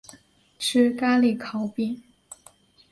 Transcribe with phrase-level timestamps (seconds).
[0.57, 2.01] 吃咖哩烤饼